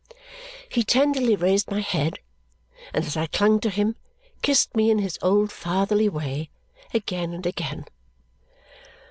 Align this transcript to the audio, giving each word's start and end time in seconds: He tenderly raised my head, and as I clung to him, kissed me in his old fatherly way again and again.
He 0.67 0.83
tenderly 0.83 1.35
raised 1.35 1.69
my 1.69 1.81
head, 1.81 2.17
and 2.91 3.05
as 3.05 3.15
I 3.15 3.27
clung 3.27 3.59
to 3.59 3.69
him, 3.69 3.97
kissed 4.41 4.75
me 4.75 4.89
in 4.89 4.97
his 4.97 5.19
old 5.21 5.51
fatherly 5.51 6.09
way 6.09 6.49
again 6.91 7.33
and 7.33 7.45
again. 7.45 7.85